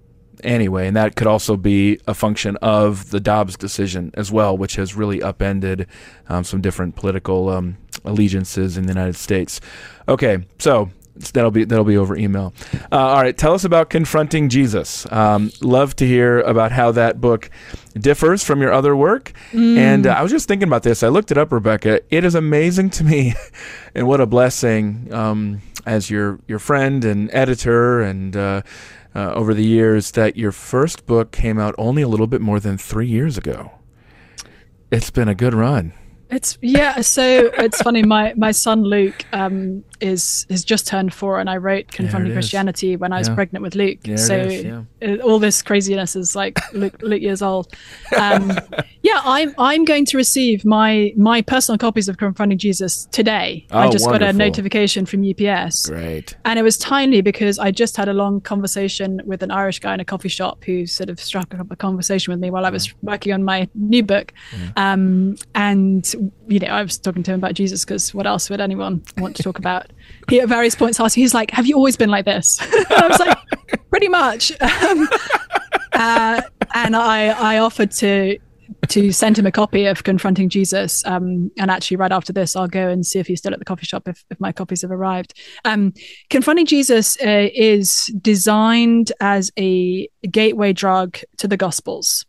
[0.43, 4.76] anyway, and that could also be a function of the Dobbs decision as well, which
[4.76, 5.88] has really upended
[6.28, 9.61] um, some different political um, allegiances in the United States.
[10.09, 12.53] Okay, so that'll be that'll be over email.
[12.91, 15.11] Uh, all right, tell us about confronting Jesus.
[15.11, 17.49] Um, love to hear about how that book
[17.93, 19.34] differs from your other work.
[19.51, 19.78] Mm.
[19.78, 21.03] And uh, I was just thinking about this.
[21.03, 22.01] I looked it up, Rebecca.
[22.09, 23.34] It is amazing to me,
[23.95, 28.36] and what a blessing um, as your your friend and editor and.
[28.36, 28.61] Uh,
[29.16, 32.59] uh, over the years, that your first book came out only a little bit more
[32.59, 33.72] than three years ago.
[34.89, 35.93] It's been a good run.
[36.34, 37.01] It's yeah.
[37.01, 38.01] So it's funny.
[38.01, 42.95] My my son Luke um, is has just turned four, and I wrote Confronting Christianity
[42.95, 43.36] when I was yeah.
[43.36, 43.99] pregnant with Luke.
[44.17, 44.84] so yeah.
[44.99, 47.73] it, all this craziness is like Luke, Luke years old.
[48.17, 48.51] Um,
[49.03, 53.67] yeah, I'm I'm going to receive my my personal copies of Confronting Jesus today.
[53.71, 54.27] Oh, I just wonderful.
[54.27, 55.89] got a notification from UPS.
[55.89, 56.36] Great.
[56.45, 59.93] And it was timely because I just had a long conversation with an Irish guy
[59.93, 62.71] in a coffee shop who sort of struck up a conversation with me while I
[62.71, 64.34] was working on my new book.
[64.77, 68.61] Um, and you know, I was talking to him about Jesus because what else would
[68.61, 69.91] anyone want to talk about?
[70.30, 73.19] He at various points asked, he's like, "Have you always been like this?" I was
[73.19, 73.38] like,
[73.89, 74.51] "Pretty much."
[74.84, 75.07] Um,
[75.93, 76.41] uh,
[76.74, 78.39] and I, I offered to
[78.89, 81.05] to send him a copy of Confronting Jesus.
[81.05, 83.65] Um, and actually, right after this, I'll go and see if he's still at the
[83.65, 85.39] coffee shop if, if my copies have arrived.
[85.65, 85.93] Um,
[86.30, 92.26] Confronting Jesus uh, is designed as a gateway drug to the Gospels.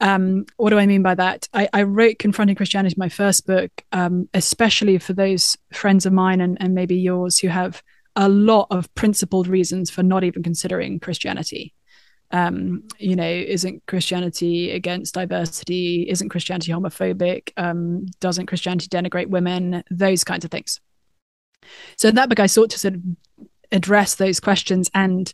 [0.00, 1.48] Um, what do I mean by that?
[1.52, 6.40] I, I wrote Confronting Christianity, my first book, um, especially for those friends of mine
[6.40, 7.82] and, and maybe yours who have
[8.14, 11.74] a lot of principled reasons for not even considering Christianity.
[12.30, 16.06] Um, you know, isn't Christianity against diversity?
[16.08, 17.52] Isn't Christianity homophobic?
[17.56, 19.82] Um, doesn't Christianity denigrate women?
[19.90, 20.80] Those kinds of things.
[21.96, 23.02] So in that book, I sought to sort of
[23.72, 25.32] address those questions and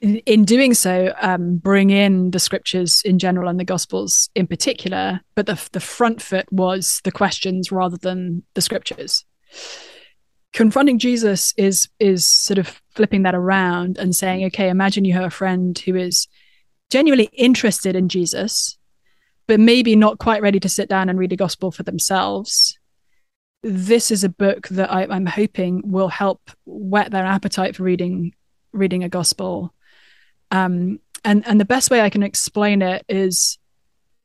[0.00, 5.20] in, doing so, um, bring in the scriptures in general and the gospels in particular,
[5.34, 9.24] but the the front foot was the questions rather than the scriptures.
[10.52, 15.24] Confronting Jesus is is sort of flipping that around and saying, okay, imagine you have
[15.24, 16.28] a friend who is
[16.90, 18.76] genuinely interested in Jesus,
[19.46, 22.78] but maybe not quite ready to sit down and read a gospel for themselves.
[23.62, 28.34] This is a book that I, I'm hoping will help whet their appetite for reading
[28.72, 29.72] reading a gospel
[30.50, 33.58] um, and and the best way I can explain it is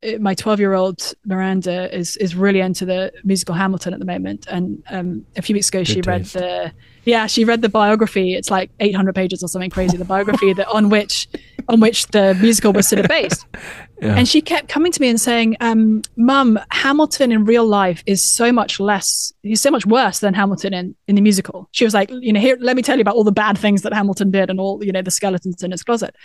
[0.01, 3.99] it, uh, my 12 year old Miranda is is really into the musical Hamilton at
[3.99, 4.47] the moment.
[4.47, 6.07] And um, a few weeks ago, Good she taste.
[6.07, 6.73] read the
[7.09, 8.35] Yeah, she read the biography.
[8.35, 9.97] It's like 800 pages or something crazy.
[9.97, 11.27] The biography that on which
[11.67, 13.45] on which the musical was sort of based.
[14.01, 14.15] Yeah.
[14.15, 18.25] And she kept coming to me and saying, um, "Mum, Hamilton in real life is
[18.25, 19.33] so much less.
[19.43, 22.39] He's so much worse than Hamilton in in the musical." She was like, "You know,
[22.39, 24.81] here, let me tell you about all the bad things that Hamilton did and all
[24.81, 26.15] you know the skeletons in his closet."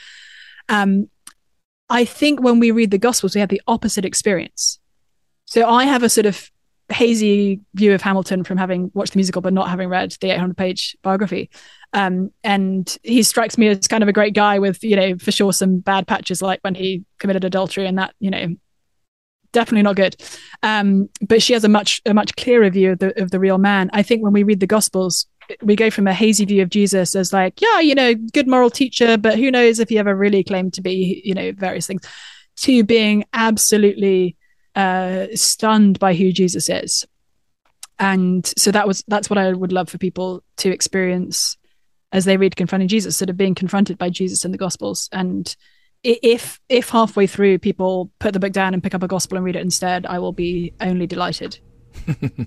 [0.68, 1.11] Um,
[1.91, 4.78] I think when we read the Gospels, we have the opposite experience.
[5.47, 6.49] So I have a sort of
[6.91, 10.57] hazy view of Hamilton from having watched the musical but not having read the 800
[10.57, 11.51] page biography.
[11.93, 15.32] Um, and he strikes me as kind of a great guy with, you know, for
[15.32, 18.55] sure some bad patches like when he committed adultery and that, you know,
[19.53, 20.16] definitely not good.
[20.62, 23.59] Um, but she has a much a much clearer view of the of the real
[23.59, 23.89] man.
[23.93, 25.26] I think when we read the Gospels,
[25.62, 28.70] we go from a hazy view of Jesus as like, yeah, you know, good moral
[28.70, 32.03] teacher, but who knows if he ever really claimed to be, you know, various things,
[32.57, 34.37] to being absolutely
[34.75, 37.07] uh, stunned by who Jesus is.
[37.99, 41.57] And so that was that's what I would love for people to experience
[42.12, 45.09] as they read confronting Jesus, sort of being confronted by Jesus in the Gospels.
[45.12, 45.55] And
[46.05, 49.45] if if halfway through people put the book down and pick up a gospel and
[49.45, 51.59] read it instead, I will be only delighted.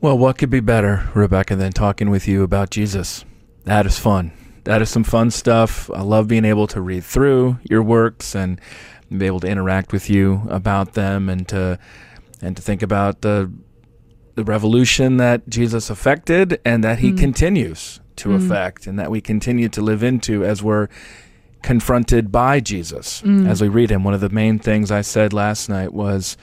[0.00, 3.24] well, what could be better, Rebecca, than talking with you about Jesus?
[3.64, 4.32] That is fun.
[4.64, 5.90] That is some fun stuff.
[5.90, 8.60] I love being able to read through your works and
[9.18, 11.78] be able to interact with you about them and to
[12.40, 13.50] and to think about the
[14.36, 17.18] the revolution that Jesus affected and that he mm.
[17.18, 18.36] continues to mm.
[18.36, 20.88] affect and that we continue to live into as we're
[21.62, 23.48] confronted by Jesus mm.
[23.48, 24.04] as we read him.
[24.04, 26.36] One of the main things I said last night was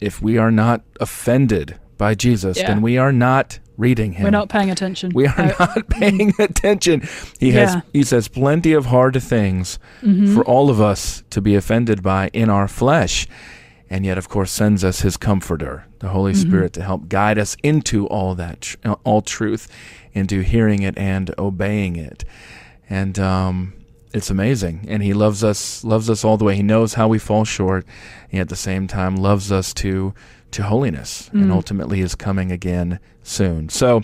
[0.00, 2.66] if we are not offended by Jesus, yeah.
[2.66, 4.24] then we are not reading him.
[4.24, 5.10] We're not paying attention.
[5.12, 7.02] We are uh, not paying attention.
[7.38, 7.74] He yeah.
[7.74, 10.34] has he says plenty of hard things mm-hmm.
[10.34, 13.26] for all of us to be offended by in our flesh.
[13.90, 16.48] And yet of course sends us his comforter, the Holy mm-hmm.
[16.48, 18.74] Spirit to help guide us into all that
[19.04, 19.68] all truth,
[20.12, 22.24] into hearing it and obeying it.
[22.88, 23.74] And um
[24.14, 27.18] it's amazing and he loves us loves us all the way he knows how we
[27.18, 27.86] fall short
[28.30, 30.12] and at the same time loves us to
[30.52, 31.42] to holiness mm.
[31.42, 33.68] and ultimately is coming again soon.
[33.68, 34.02] So,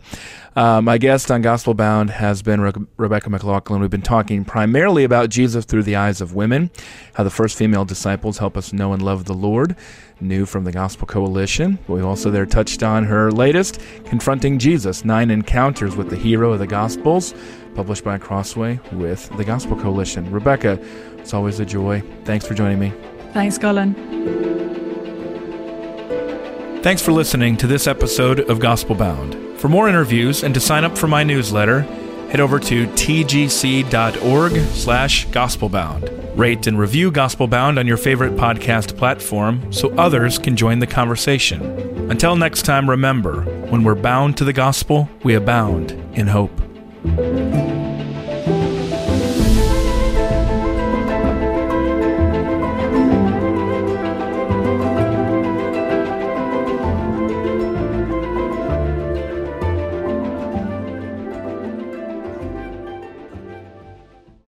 [0.57, 3.81] uh, my guest on Gospel Bound has been Re- Rebecca McLaughlin.
[3.81, 6.71] We've been talking primarily about Jesus through the eyes of women,
[7.15, 9.77] how the first female disciples help us know and love the Lord,
[10.21, 11.79] new from the Gospel Coalition.
[11.87, 16.59] We've also there touched on her latest, Confronting Jesus Nine Encounters with the Hero of
[16.59, 17.35] the Gospels,
[17.75, 20.31] published by Crossway with the Gospel Coalition.
[20.31, 20.81] Rebecca,
[21.19, 22.03] it's always a joy.
[22.25, 22.93] Thanks for joining me.
[23.33, 24.88] Thanks, Collin.
[26.81, 29.37] Thanks for listening to this episode of Gospel Bound.
[29.59, 31.81] For more interviews and to sign up for my newsletter,
[32.31, 36.39] head over to tgc.org slash gospelbound.
[36.39, 40.87] Rate and review Gospel Bound on your favorite podcast platform so others can join the
[40.87, 41.61] conversation.
[42.13, 46.53] Until next time, remember, when we're bound to the gospel, we abound in hope.